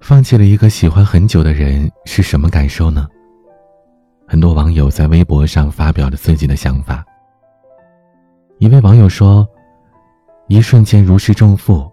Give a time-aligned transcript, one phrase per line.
[0.00, 3.06] 放弃了一个喜欢很久的人是什么感受呢？
[4.26, 7.04] 很多网友在微博上发表了自己的想法。
[8.58, 9.46] 一位网友说
[10.48, 11.90] ：“一瞬间如释重负，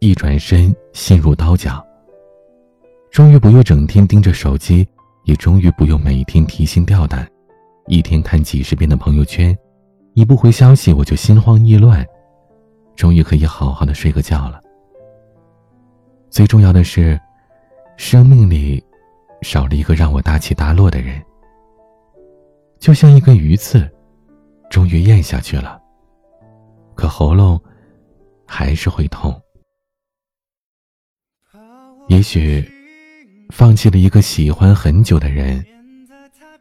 [0.00, 1.84] 一转身心如刀绞。
[3.10, 4.86] 终于不用整天盯着手机，
[5.24, 7.28] 也终于不用每天提心吊胆，
[7.86, 9.56] 一天看几十遍的朋友圈，
[10.14, 12.06] 一不回消息我就心慌意乱。
[12.98, 14.60] 终于可以好好的睡个觉了。”
[16.28, 17.18] 最重要的是，
[17.96, 18.84] 生命里
[19.40, 21.22] 少了一个让我大起大落的人，
[22.80, 23.88] 就像一根鱼刺，
[24.68, 25.80] 终于咽下去了，
[26.96, 27.62] 可喉咙
[28.46, 29.40] 还是会痛。
[32.08, 32.68] 也许，
[33.50, 35.64] 放弃了一个喜欢很久的人，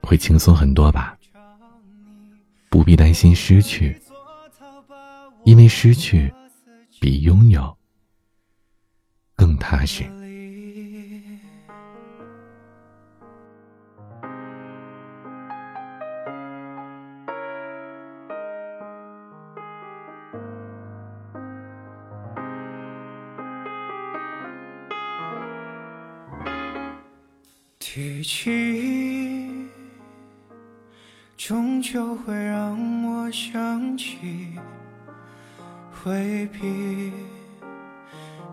[0.04, 1.18] 会轻松很多吧。
[2.70, 4.00] 不必担心失去，
[5.48, 6.30] 因为失去
[7.00, 7.78] 比拥有。
[9.34, 10.04] 更踏实。
[27.80, 29.70] 提起，
[31.38, 34.18] 终究会让我想起
[36.04, 37.12] 回避。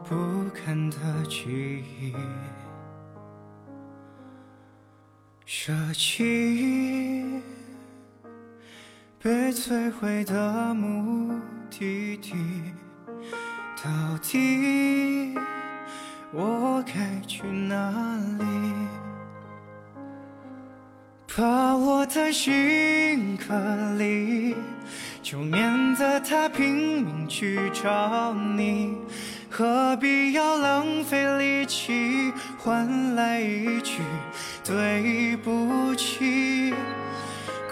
[0.06, 0.14] 不
[0.50, 0.96] 堪的
[1.28, 2.14] 记忆，
[5.46, 7.40] 舍弃
[9.18, 12.34] 被摧毁的目的地，
[13.82, 15.34] 到底
[16.32, 17.90] 我该去哪
[18.38, 18.44] 里？
[21.34, 23.54] 把我的心隔
[23.94, 24.54] 离，
[25.24, 28.94] 就免得他拼命去找你。
[29.48, 34.02] 何必要浪费力气换来一句
[34.62, 36.74] 对不起？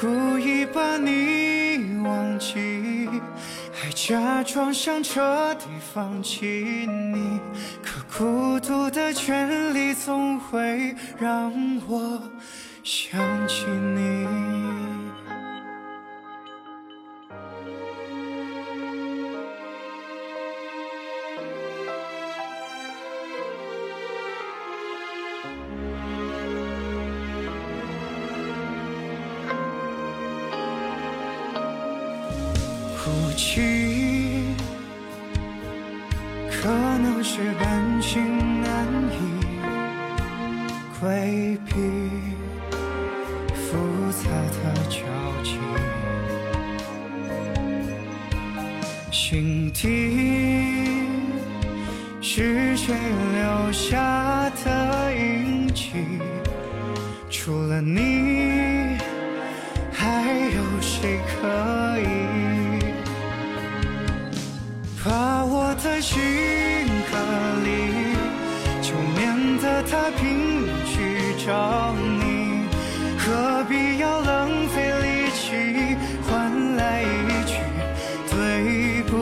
[0.00, 3.06] 故意把你忘记，
[3.70, 7.38] 还假装想彻底放弃你。
[7.84, 11.52] 可孤独的权利总会让
[11.86, 12.18] 我
[12.82, 14.71] 想起你。
[33.04, 33.60] 哭泣，
[36.48, 39.16] 可能是感情难以
[41.00, 41.72] 规避
[43.56, 43.76] 复
[44.12, 45.00] 杂的交
[45.42, 45.58] 集，
[49.10, 49.82] 心底
[52.20, 55.90] 是谁留下的印记？
[57.28, 58.96] 除了你，
[59.92, 60.22] 还
[60.54, 61.48] 有谁可
[71.44, 72.68] 找你。
[73.18, 75.96] 何必要浪费力气
[76.28, 77.54] 换来一句
[78.30, 79.12] 对不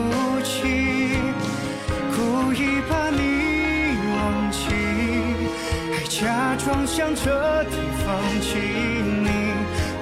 [0.43, 1.17] 起？
[2.15, 4.15] 故意把你忘
[4.51, 4.59] 记，
[5.93, 8.07] 还假装想彻底放
[8.39, 8.49] 弃
[9.23, 9.27] 你。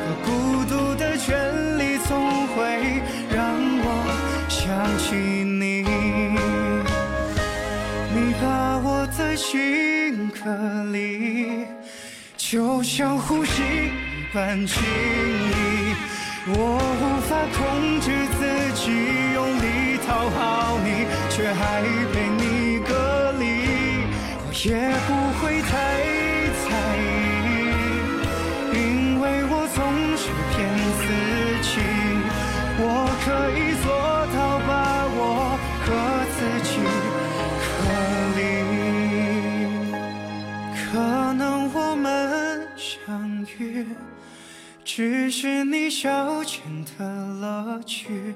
[0.02, 0.30] 可孤
[0.66, 1.30] 独的权
[1.78, 2.10] 利总
[2.48, 2.58] 会
[3.34, 3.40] 让
[3.82, 3.88] 我
[4.50, 4.58] 想
[4.98, 5.84] 起你。
[8.14, 9.20] 你把我在。
[9.38, 10.50] 心颗
[10.92, 11.66] 粒，
[12.52, 15.94] 就像呼吸一般轻易，
[16.48, 18.42] 我无法控制自
[18.74, 18.90] 己
[19.36, 22.90] 用力讨好你，却还被你隔
[23.34, 23.46] 离，
[24.42, 24.68] 我也
[25.06, 25.70] 不会太
[26.66, 27.48] 在意，
[28.74, 28.80] 因
[29.22, 29.78] 为我总
[30.18, 30.58] 是骗
[30.98, 31.06] 自
[31.62, 31.72] 己，
[32.80, 32.84] 我
[33.24, 33.28] 可
[33.60, 33.94] 以做
[44.84, 46.60] 只是你消遣
[46.98, 47.06] 的
[47.40, 48.34] 乐趣，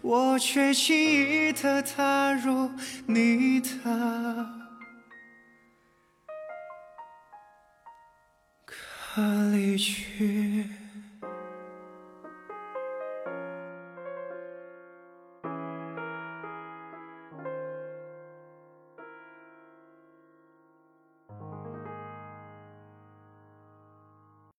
[0.00, 2.70] 我却轻易地踏入
[3.06, 3.68] 你的
[8.64, 10.83] 歌里去。